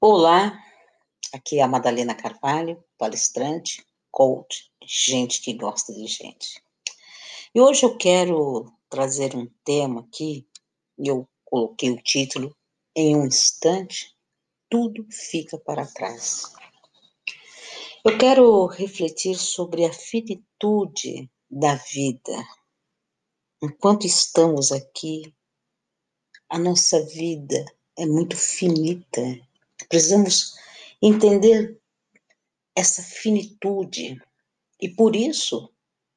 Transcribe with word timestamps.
Olá, 0.00 0.58
aqui 1.34 1.58
é 1.58 1.62
a 1.62 1.68
Madalena 1.68 2.14
Carvalho, 2.14 2.82
palestrante, 2.96 3.84
coach, 4.10 4.72
gente 4.82 5.42
que 5.42 5.52
gosta 5.52 5.92
de 5.92 6.06
gente. 6.06 6.62
E 7.54 7.60
hoje 7.60 7.84
eu 7.84 7.98
quero 7.98 8.72
trazer 8.88 9.36
um 9.36 9.46
tema 9.62 10.00
aqui, 10.00 10.48
e 10.98 11.08
eu 11.08 11.28
coloquei 11.44 11.90
o 11.90 12.02
título 12.02 12.56
Em 12.96 13.14
um 13.14 13.26
instante, 13.26 14.16
tudo 14.70 15.06
fica 15.10 15.58
para 15.58 15.84
trás. 15.84 16.54
Eu 18.02 18.16
quero 18.16 18.64
refletir 18.64 19.36
sobre 19.36 19.84
a 19.84 19.92
finitude 19.92 21.30
da 21.50 21.74
vida. 21.74 22.32
Enquanto 23.62 24.06
estamos 24.06 24.72
aqui, 24.72 25.34
a 26.48 26.58
nossa 26.58 27.04
vida 27.04 27.62
é 27.98 28.06
muito 28.06 28.38
finita. 28.38 29.20
Precisamos 29.86 30.54
entender 31.02 31.78
essa 32.74 33.02
finitude 33.02 34.18
e 34.80 34.88
por 34.88 35.14
isso 35.14 35.70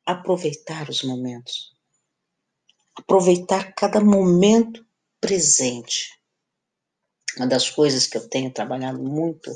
aproveitar 0.05 0.89
os 0.89 1.03
momentos. 1.03 1.75
Aproveitar 2.95 3.73
cada 3.73 3.99
momento 3.99 4.85
presente. 5.19 6.17
Uma 7.35 7.47
das 7.47 7.69
coisas 7.69 8.07
que 8.07 8.15
eu 8.15 8.29
tenho 8.29 8.53
trabalhado 8.53 9.03
muito 9.03 9.51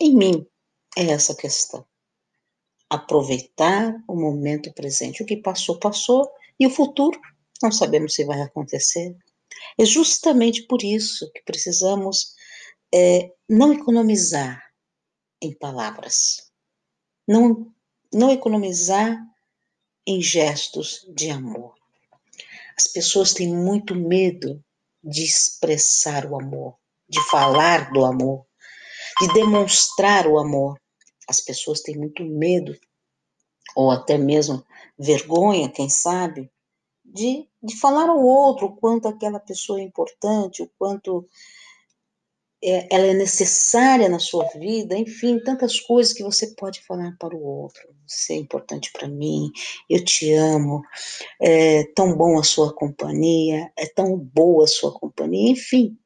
em 0.00 0.16
mim 0.16 0.51
é 0.96 1.04
essa 1.10 1.34
questão. 1.34 1.84
Aproveitar 2.88 3.94
o 4.06 4.14
momento 4.14 4.72
presente. 4.72 5.22
O 5.22 5.26
que 5.26 5.36
passou, 5.36 5.78
passou, 5.78 6.30
e 6.58 6.66
o 6.66 6.70
futuro 6.70 7.18
não 7.62 7.72
sabemos 7.72 8.14
se 8.14 8.24
vai 8.24 8.40
acontecer. 8.40 9.16
É 9.78 9.84
justamente 9.84 10.62
por 10.62 10.82
isso 10.82 11.30
que 11.32 11.42
precisamos 11.42 12.34
é, 12.92 13.32
não 13.48 13.72
economizar 13.72 14.62
em 15.40 15.52
palavras, 15.52 16.50
não, 17.26 17.72
não 18.12 18.30
economizar 18.30 19.18
em 20.06 20.20
gestos 20.20 21.06
de 21.14 21.30
amor. 21.30 21.74
As 22.76 22.86
pessoas 22.86 23.32
têm 23.32 23.48
muito 23.48 23.94
medo 23.94 24.62
de 25.02 25.24
expressar 25.24 26.26
o 26.26 26.38
amor, 26.38 26.76
de 27.08 27.20
falar 27.28 27.92
do 27.92 28.04
amor, 28.04 28.46
de 29.20 29.32
demonstrar 29.34 30.26
o 30.26 30.38
amor. 30.38 30.80
As 31.32 31.40
pessoas 31.40 31.80
têm 31.80 31.96
muito 31.96 32.22
medo, 32.22 32.78
ou 33.74 33.90
até 33.90 34.18
mesmo 34.18 34.62
vergonha, 34.98 35.72
quem 35.72 35.88
sabe, 35.88 36.50
de, 37.02 37.48
de 37.62 37.74
falar 37.80 38.10
ao 38.10 38.22
outro 38.22 38.66
o 38.66 38.76
quanto 38.76 39.08
aquela 39.08 39.40
pessoa 39.40 39.80
é 39.80 39.82
importante, 39.82 40.62
o 40.62 40.70
quanto 40.78 41.26
é, 42.62 42.86
ela 42.94 43.06
é 43.06 43.14
necessária 43.14 44.10
na 44.10 44.18
sua 44.18 44.44
vida, 44.50 44.94
enfim, 44.94 45.38
tantas 45.38 45.80
coisas 45.80 46.12
que 46.12 46.22
você 46.22 46.48
pode 46.48 46.84
falar 46.84 47.16
para 47.18 47.34
o 47.34 47.42
outro. 47.42 47.82
Você 48.06 48.34
é 48.34 48.36
importante 48.36 48.92
para 48.92 49.08
mim, 49.08 49.50
eu 49.88 50.04
te 50.04 50.34
amo, 50.34 50.82
é 51.40 51.84
tão 51.94 52.14
bom 52.14 52.38
a 52.38 52.42
sua 52.42 52.74
companhia, 52.74 53.72
é 53.74 53.86
tão 53.86 54.18
boa 54.18 54.64
a 54.64 54.68
sua 54.68 54.92
companhia, 54.92 55.50
enfim. 55.50 55.96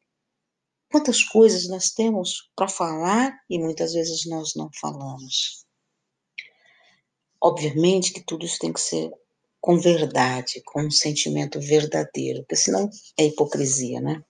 Quantas 0.90 1.22
coisas 1.22 1.68
nós 1.68 1.90
temos 1.90 2.50
para 2.54 2.68
falar 2.68 3.36
e 3.50 3.58
muitas 3.58 3.92
vezes 3.92 4.24
nós 4.26 4.54
não 4.54 4.70
falamos. 4.80 5.66
Obviamente 7.40 8.12
que 8.12 8.24
tudo 8.24 8.46
isso 8.46 8.58
tem 8.58 8.72
que 8.72 8.80
ser 8.80 9.10
com 9.60 9.78
verdade, 9.78 10.62
com 10.64 10.82
um 10.82 10.90
sentimento 10.90 11.60
verdadeiro, 11.60 12.40
porque 12.40 12.56
senão 12.56 12.88
é 13.18 13.24
hipocrisia, 13.24 14.00
né? 14.00 14.22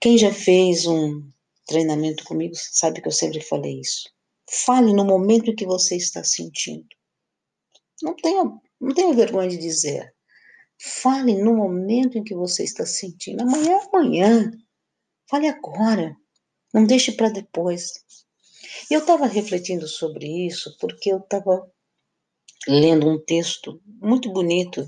Quem 0.00 0.18
já 0.18 0.32
fez 0.32 0.84
um 0.84 1.22
treinamento 1.64 2.24
comigo 2.24 2.54
sabe 2.56 3.00
que 3.00 3.06
eu 3.06 3.12
sempre 3.12 3.40
falei 3.40 3.78
isso. 3.80 4.10
Fale 4.50 4.92
no 4.92 5.04
momento 5.04 5.50
em 5.50 5.54
que 5.54 5.64
você 5.64 5.96
está 5.96 6.24
sentindo. 6.24 6.88
Não 8.02 8.14
tenha, 8.16 8.44
não 8.80 8.92
tenha 8.92 9.14
vergonha 9.14 9.48
de 9.48 9.58
dizer. 9.58 10.12
Fale 10.76 11.40
no 11.40 11.54
momento 11.54 12.18
em 12.18 12.24
que 12.24 12.34
você 12.34 12.64
está 12.64 12.84
sentindo. 12.84 13.42
Amanhã 13.42 13.78
é 13.78 13.88
amanhã. 13.88 14.50
Fale 15.32 15.48
agora. 15.48 16.14
Não 16.74 16.84
deixe 16.84 17.10
para 17.12 17.30
depois. 17.30 18.04
E 18.90 18.92
eu 18.92 19.00
estava 19.00 19.24
refletindo 19.24 19.88
sobre 19.88 20.26
isso 20.46 20.76
porque 20.78 21.10
eu 21.10 21.20
estava 21.20 21.72
lendo 22.68 23.08
um 23.08 23.18
texto 23.18 23.80
muito 23.86 24.30
bonito, 24.30 24.86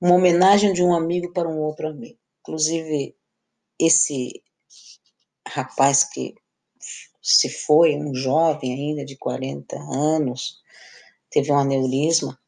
uma 0.00 0.14
homenagem 0.14 0.72
de 0.72 0.82
um 0.82 0.94
amigo 0.94 1.30
para 1.34 1.46
um 1.46 1.58
outro 1.58 1.88
amigo. 1.88 2.18
Inclusive, 2.40 3.14
esse 3.78 4.42
rapaz 5.46 6.04
que 6.04 6.34
se 7.20 7.50
foi, 7.50 7.96
um 7.96 8.14
jovem 8.14 8.72
ainda 8.72 9.04
de 9.04 9.14
40 9.18 9.76
anos, 9.76 10.62
teve 11.28 11.52
um 11.52 11.58
aneurisma 11.58 12.40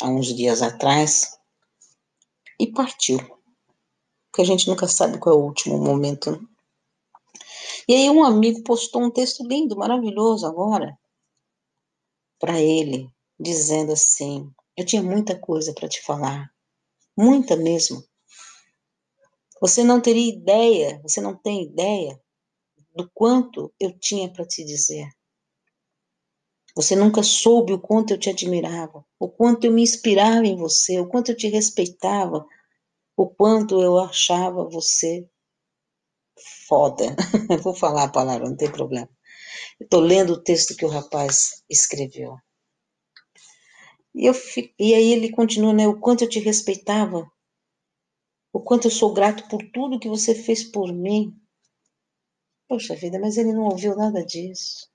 há 0.00 0.08
uns 0.08 0.34
dias 0.34 0.62
atrás 0.62 1.38
e 2.58 2.72
partiu. 2.72 3.35
Porque 4.36 4.42
a 4.42 4.52
gente 4.54 4.68
nunca 4.68 4.86
sabe 4.86 5.16
qual 5.16 5.34
é 5.34 5.38
o 5.38 5.44
último 5.46 5.78
momento. 5.78 6.46
E 7.88 7.94
aí 7.94 8.10
um 8.10 8.22
amigo 8.22 8.62
postou 8.64 9.02
um 9.02 9.10
texto 9.10 9.42
lindo, 9.42 9.74
maravilhoso 9.74 10.46
agora 10.46 10.94
para 12.38 12.60
ele, 12.60 13.10
dizendo 13.40 13.92
assim: 13.92 14.52
"Eu 14.76 14.84
tinha 14.84 15.02
muita 15.02 15.38
coisa 15.38 15.72
para 15.72 15.88
te 15.88 16.02
falar, 16.02 16.50
muita 17.16 17.56
mesmo. 17.56 18.04
Você 19.58 19.82
não 19.82 20.02
teria 20.02 20.34
ideia, 20.34 21.00
você 21.02 21.18
não 21.18 21.34
tem 21.34 21.62
ideia 21.62 22.20
do 22.94 23.10
quanto 23.14 23.72
eu 23.80 23.98
tinha 23.98 24.30
para 24.30 24.44
te 24.44 24.62
dizer. 24.62 25.08
Você 26.74 26.94
nunca 26.94 27.22
soube 27.22 27.72
o 27.72 27.80
quanto 27.80 28.10
eu 28.10 28.18
te 28.18 28.28
admirava, 28.28 29.02
o 29.18 29.30
quanto 29.30 29.64
eu 29.64 29.72
me 29.72 29.80
inspirava 29.80 30.46
em 30.46 30.56
você, 30.56 31.00
o 31.00 31.08
quanto 31.08 31.30
eu 31.30 31.36
te 31.38 31.48
respeitava, 31.48 32.46
o 33.16 33.28
quanto 33.28 33.80
eu 33.80 33.98
achava 33.98 34.68
você 34.68 35.28
foda. 36.68 37.16
Vou 37.62 37.74
falar 37.74 38.04
a 38.04 38.12
palavra, 38.12 38.48
não 38.48 38.56
tem 38.56 38.70
problema. 38.70 39.08
Estou 39.80 40.00
lendo 40.00 40.34
o 40.34 40.42
texto 40.42 40.76
que 40.76 40.84
o 40.84 40.88
rapaz 40.88 41.64
escreveu. 41.68 42.36
E, 44.14 44.26
eu, 44.26 44.34
e 44.78 44.94
aí 44.94 45.12
ele 45.12 45.30
continua, 45.30 45.72
né? 45.72 45.86
O 45.88 45.98
quanto 45.98 46.24
eu 46.24 46.28
te 46.28 46.38
respeitava, 46.40 47.30
o 48.52 48.60
quanto 48.60 48.86
eu 48.86 48.90
sou 48.90 49.12
grato 49.12 49.48
por 49.48 49.62
tudo 49.70 49.98
que 49.98 50.08
você 50.08 50.34
fez 50.34 50.64
por 50.64 50.92
mim. 50.92 51.34
Poxa 52.68 52.94
vida, 52.96 53.18
mas 53.18 53.36
ele 53.36 53.52
não 53.52 53.64
ouviu 53.64 53.94
nada 53.94 54.24
disso. 54.24 54.90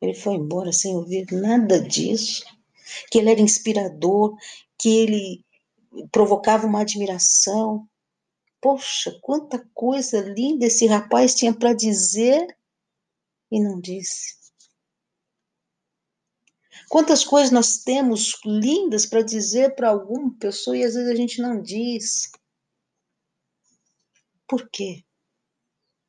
Ele 0.00 0.14
foi 0.14 0.34
embora 0.34 0.72
sem 0.72 0.94
ouvir 0.94 1.26
nada 1.30 1.80
disso. 1.80 2.44
Que 3.10 3.18
ele 3.18 3.30
era 3.30 3.40
inspirador, 3.40 4.36
que 4.78 4.88
ele 4.88 5.44
provocava 6.10 6.66
uma 6.66 6.80
admiração. 6.80 7.88
Poxa, 8.60 9.18
quanta 9.22 9.58
coisa 9.74 10.20
linda 10.20 10.66
esse 10.66 10.86
rapaz 10.86 11.34
tinha 11.34 11.54
para 11.54 11.74
dizer 11.74 12.46
e 13.50 13.60
não 13.60 13.80
disse. 13.80 14.44
Quantas 16.88 17.24
coisas 17.24 17.50
nós 17.50 17.78
temos 17.78 18.38
lindas 18.44 19.06
para 19.06 19.22
dizer 19.22 19.74
para 19.74 19.90
alguma 19.90 20.32
pessoa 20.38 20.76
e 20.76 20.84
às 20.84 20.94
vezes 20.94 21.10
a 21.10 21.14
gente 21.14 21.40
não 21.40 21.60
diz. 21.60 22.30
Por 24.48 24.68
quê? 24.70 25.04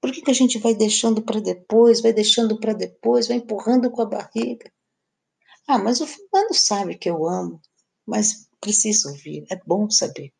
Por 0.02 0.12
que, 0.12 0.22
que 0.22 0.32
a 0.32 0.36
gente 0.36 0.60
vai 0.60 0.76
deixando 0.76 1.24
para 1.24 1.40
depois, 1.40 2.02
vai 2.02 2.14
deixando 2.14 2.60
para 2.60 2.74
depois, 2.74 3.28
vai 3.28 3.38
empurrando 3.38 3.90
com 3.90 4.02
a 4.02 4.06
barriga? 4.06 4.72
Ah, 5.68 5.80
mas 5.80 6.00
o 6.00 6.06
fulano 6.06 6.54
sabe 6.54 6.96
que 6.96 7.10
eu 7.10 7.28
amo, 7.28 7.60
mas 8.06 8.45
preciso 8.60 9.10
ouvir, 9.10 9.46
é 9.50 9.60
bom 9.66 9.90
saber. 9.90 10.34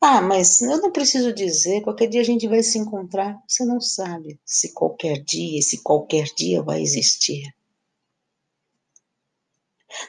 Ah, 0.00 0.20
mas 0.20 0.60
eu 0.60 0.82
não 0.82 0.92
preciso 0.92 1.32
dizer, 1.32 1.80
qualquer 1.80 2.08
dia 2.08 2.20
a 2.20 2.24
gente 2.24 2.46
vai 2.46 2.62
se 2.62 2.76
encontrar. 2.78 3.42
Você 3.48 3.64
não 3.64 3.80
sabe 3.80 4.38
se 4.44 4.72
qualquer 4.72 5.22
dia, 5.22 5.62
se 5.62 5.82
qualquer 5.82 6.24
dia 6.36 6.62
vai 6.62 6.82
existir. 6.82 7.54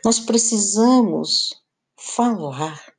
Nós 0.03 0.19
precisamos 0.19 1.63
falar, 1.95 2.93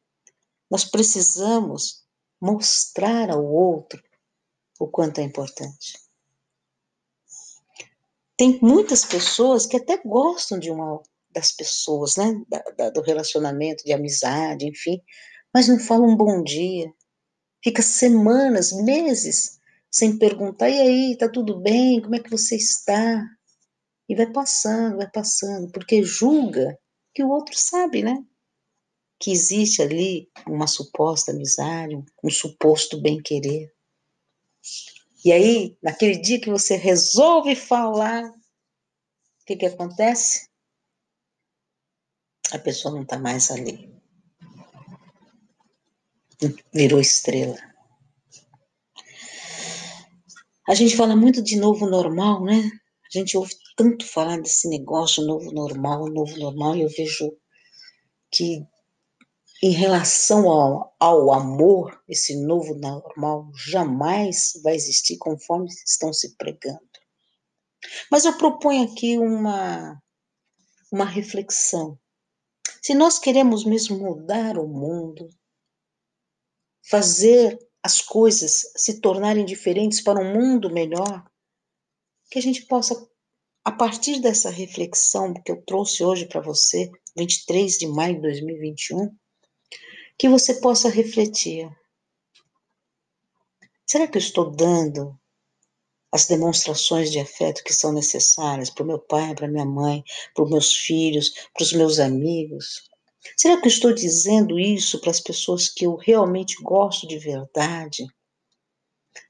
nós 0.70 0.84
precisamos 0.84 2.04
mostrar 2.40 3.30
ao 3.30 3.44
outro 3.44 4.02
o 4.78 4.86
quanto 4.86 5.20
é 5.20 5.24
importante. 5.24 5.98
Tem 8.36 8.58
muitas 8.62 9.04
pessoas 9.04 9.66
que 9.66 9.76
até 9.76 9.96
gostam 9.98 10.58
de 10.58 10.70
uma 10.70 11.02
das 11.36 11.52
pessoas, 11.52 12.16
né, 12.16 12.42
da, 12.48 12.58
da, 12.78 12.90
do 12.90 13.02
relacionamento, 13.02 13.84
de 13.84 13.92
amizade, 13.92 14.66
enfim, 14.66 15.02
mas 15.52 15.68
não 15.68 15.78
falam 15.78 16.08
um 16.08 16.16
bom 16.16 16.42
dia. 16.42 16.90
Fica 17.62 17.82
semanas, 17.82 18.72
meses 18.72 19.60
sem 19.90 20.18
perguntar, 20.18 20.70
e 20.70 20.80
aí, 20.80 21.16
tá 21.18 21.28
tudo 21.28 21.60
bem? 21.60 22.00
Como 22.00 22.14
é 22.14 22.20
que 22.20 22.30
você 22.30 22.56
está? 22.56 23.22
E 24.08 24.14
vai 24.14 24.32
passando, 24.32 24.96
vai 24.96 25.10
passando, 25.10 25.70
porque 25.70 26.02
julga 26.02 26.78
que 27.14 27.22
o 27.22 27.28
outro 27.28 27.54
sabe, 27.54 28.02
né? 28.02 28.24
Que 29.18 29.30
existe 29.30 29.82
ali 29.82 30.30
uma 30.46 30.66
suposta 30.66 31.32
amizade, 31.32 32.02
um 32.24 32.30
suposto 32.30 32.98
bem-querer. 33.00 33.70
E 35.22 35.32
aí, 35.32 35.76
naquele 35.82 36.18
dia 36.18 36.40
que 36.40 36.48
você 36.50 36.76
resolve 36.76 37.54
falar, 37.54 38.24
o 38.24 38.34
que, 39.46 39.56
que 39.56 39.66
acontece? 39.66 40.48
A 42.52 42.58
pessoa 42.58 42.94
não 42.94 43.02
está 43.02 43.18
mais 43.18 43.50
ali. 43.50 43.92
Virou 46.72 47.00
estrela. 47.00 47.56
A 50.68 50.74
gente 50.74 50.96
fala 50.96 51.14
muito 51.14 51.42
de 51.42 51.56
novo 51.56 51.88
normal, 51.88 52.44
né? 52.44 52.70
A 53.04 53.18
gente 53.18 53.36
ouve 53.36 53.54
tanto 53.76 54.04
falar 54.04 54.40
desse 54.40 54.68
negócio 54.68 55.24
novo 55.24 55.52
normal, 55.52 56.08
novo 56.10 56.36
normal, 56.38 56.76
e 56.76 56.82
eu 56.82 56.88
vejo 56.88 57.36
que 58.30 58.66
em 59.62 59.70
relação 59.70 60.50
ao, 60.50 60.94
ao 60.98 61.32
amor, 61.32 62.02
esse 62.08 62.36
novo 62.44 62.74
normal 62.74 63.50
jamais 63.54 64.52
vai 64.62 64.74
existir 64.74 65.16
conforme 65.18 65.68
estão 65.86 66.12
se 66.12 66.36
pregando. 66.36 66.80
Mas 68.10 68.24
eu 68.24 68.36
proponho 68.36 68.84
aqui 68.84 69.16
uma, 69.18 70.00
uma 70.92 71.04
reflexão. 71.04 71.98
Se 72.86 72.94
nós 72.94 73.18
queremos 73.18 73.64
mesmo 73.64 73.98
mudar 73.98 74.56
o 74.56 74.68
mundo, 74.68 75.28
fazer 76.88 77.58
as 77.82 78.00
coisas 78.00 78.62
se 78.76 79.00
tornarem 79.00 79.44
diferentes 79.44 80.00
para 80.00 80.20
um 80.20 80.32
mundo 80.32 80.72
melhor, 80.72 81.28
que 82.30 82.38
a 82.38 82.42
gente 82.42 82.64
possa, 82.66 82.94
a 83.64 83.72
partir 83.72 84.20
dessa 84.20 84.50
reflexão 84.50 85.34
que 85.34 85.50
eu 85.50 85.60
trouxe 85.64 86.04
hoje 86.04 86.26
para 86.26 86.40
você, 86.40 86.88
23 87.16 87.72
de 87.72 87.88
maio 87.88 88.14
de 88.14 88.20
2021, 88.20 89.18
que 90.16 90.28
você 90.28 90.60
possa 90.60 90.88
refletir. 90.88 91.68
Será 93.84 94.06
que 94.06 94.16
eu 94.16 94.22
estou 94.22 94.48
dando 94.48 95.18
as 96.12 96.26
demonstrações 96.26 97.10
de 97.10 97.18
afeto 97.18 97.62
que 97.64 97.74
são 97.74 97.92
necessárias 97.92 98.70
para 98.70 98.84
o 98.84 98.86
meu 98.86 98.98
pai, 98.98 99.34
para 99.34 99.48
minha 99.48 99.64
mãe, 99.64 100.02
para 100.34 100.44
os 100.44 100.50
meus 100.50 100.74
filhos, 100.74 101.30
para 101.52 101.62
os 101.62 101.72
meus 101.72 101.98
amigos? 101.98 102.88
Será 103.36 103.60
que 103.60 103.66
eu 103.66 103.70
estou 103.70 103.92
dizendo 103.92 104.58
isso 104.58 105.00
para 105.00 105.10
as 105.10 105.20
pessoas 105.20 105.68
que 105.68 105.84
eu 105.84 105.96
realmente 105.96 106.56
gosto 106.62 107.06
de 107.08 107.18
verdade? 107.18 108.06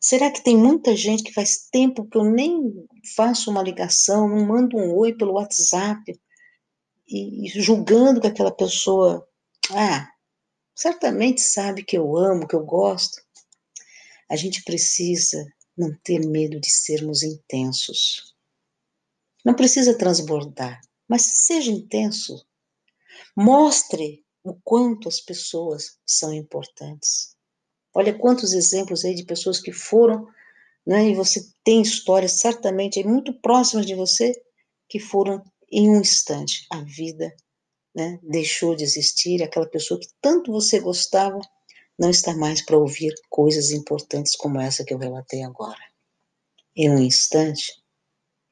Será 0.00 0.31
que 0.31 0.43
tem 0.43 0.56
muita 0.56 0.94
gente 0.94 1.23
que 1.23 1.32
faz 1.32 1.69
tempo 1.70 2.06
que 2.06 2.19
eu 2.19 2.25
nem 2.25 2.87
faço 3.14 3.50
uma 3.50 3.62
ligação, 3.62 4.29
não 4.29 4.44
mando 4.44 4.76
um 4.76 4.94
oi 4.94 5.14
pelo 5.14 5.34
WhatsApp 5.34 6.20
e, 7.08 7.46
e 7.46 7.61
julgando 7.61 8.20
que 8.20 8.26
aquela 8.26 8.50
pessoa, 8.50 9.26
ah, 9.70 10.08
certamente 10.75 11.40
sabe 11.40 11.84
que 11.84 11.96
eu 11.96 12.17
amo, 12.17 12.46
que 12.46 12.55
eu 12.55 12.64
gosto. 12.64 13.22
A 14.29 14.37
gente 14.37 14.62
precisa 14.64 15.46
não 15.76 15.94
ter 16.02 16.20
medo 16.26 16.58
de 16.58 16.70
sermos 16.70 17.23
intensos. 17.23 18.34
Não 19.44 19.55
precisa 19.55 19.96
transbordar, 19.96 20.81
mas 21.08 21.23
seja 21.23 21.70
intenso. 21.70 22.46
Mostre 23.37 24.25
o 24.43 24.55
quanto 24.64 25.08
as 25.08 25.20
pessoas 25.20 25.99
são 26.06 26.32
importantes. 26.32 27.37
Olha 27.94 28.17
quantos 28.17 28.52
exemplos 28.52 29.05
aí 29.05 29.14
de 29.14 29.25
pessoas 29.25 29.61
que 29.61 29.73
foram, 29.73 30.28
né, 30.87 31.08
e 31.08 31.14
você 31.14 31.49
tem 31.64 31.82
histórias 31.82 32.32
certamente 32.32 33.02
muito 33.05 33.32
próximas 33.40 33.87
de 33.87 33.94
você 33.94 34.32
que 34.88 35.00
foram 35.00 35.43
em 35.70 35.88
um 35.88 36.00
instante. 36.00 36.67
A 36.70 36.81
vida 36.82 37.34
né, 37.94 38.20
deixou 38.22 38.76
de 38.76 38.84
existir, 38.84 39.43
aquela 39.43 39.67
pessoa 39.67 39.99
que 39.99 40.08
tanto 40.20 40.52
você 40.52 40.79
gostava 40.79 41.40
não 41.98 42.10
está 42.10 42.34
mais 42.37 42.62
para 42.62 42.76
ouvir 42.76 43.14
coisas 43.28 43.70
importantes 43.70 44.37
como 44.37 44.60
essa 44.60 44.84
que 44.84 44.93
eu 44.93 44.98
relatei 44.98 45.43
agora. 45.43 45.81
Em 46.75 46.90
um 46.90 46.98
instante, 46.98 47.82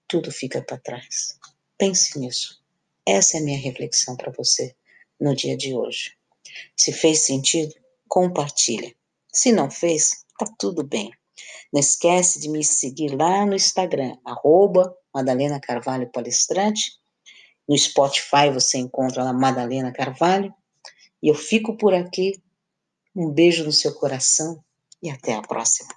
tudo 0.08 0.30
fica 0.32 0.62
para 0.62 0.78
trás. 0.78 1.38
Pense 1.76 2.18
nisso. 2.18 2.62
Essa 3.06 3.36
é 3.36 3.40
a 3.40 3.42
minha 3.42 3.58
reflexão 3.58 4.16
para 4.16 4.32
você 4.32 4.74
no 5.20 5.34
dia 5.34 5.56
de 5.56 5.74
hoje. 5.74 6.16
Se 6.76 6.92
fez 6.92 7.20
sentido, 7.20 7.74
compartilha. 8.08 8.94
Se 9.32 9.52
não 9.52 9.70
fez, 9.70 10.24
tá 10.38 10.46
tudo 10.58 10.82
bem. 10.82 11.10
Não 11.72 11.80
esquece 11.80 12.40
de 12.40 12.48
me 12.48 12.62
seguir 12.62 13.14
lá 13.14 13.44
no 13.44 13.54
Instagram, 13.54 14.16
arroba 14.24 14.96
Madalena 15.12 15.60
Carvalho 15.60 16.10
Palestrante. 16.10 16.92
No 17.68 17.76
Spotify 17.76 18.50
você 18.52 18.78
encontra 18.78 19.24
lá 19.24 19.32
Madalena 19.32 19.92
Carvalho. 19.92 20.54
E 21.22 21.28
eu 21.28 21.34
fico 21.34 21.76
por 21.76 21.92
aqui. 21.92 22.40
Um 23.14 23.30
beijo 23.30 23.64
no 23.64 23.72
seu 23.72 23.94
coração 23.94 24.62
e 25.02 25.10
até 25.10 25.34
a 25.34 25.42
próxima. 25.42 25.94